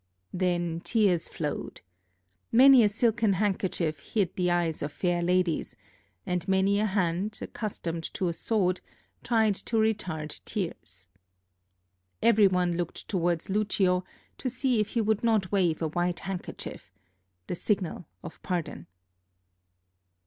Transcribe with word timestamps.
Then 0.33 0.81
tears 0.83 1.29
flowed. 1.29 1.81
Many 2.51 2.83
a 2.83 2.89
silken 2.89 3.33
handkerchief 3.33 3.99
hid 3.99 4.35
the 4.35 4.49
eyes 4.49 4.81
of 4.81 4.91
fair 4.91 5.21
ladies, 5.21 5.75
and 6.25 6.47
many 6.47 6.79
a 6.79 6.87
hand, 6.87 7.37
accustomed 7.39 8.11
to 8.15 8.27
a 8.27 8.33
sword, 8.33 8.81
tried 9.23 9.53
to 9.53 9.77
retard 9.77 10.41
tears. 10.43 11.07
Every 12.19 12.47
one 12.47 12.71
looked 12.77 13.07
towards 13.09 13.47
Lucio 13.47 14.03
to 14.39 14.49
see 14.49 14.79
if 14.79 14.87
he 14.89 15.01
would 15.01 15.23
not 15.23 15.51
wave 15.51 15.83
a 15.83 15.87
white 15.89 16.21
handkerchief 16.21 16.91
the 17.45 17.53
signal 17.53 18.07
of 18.23 18.41
pardon. 18.41 18.87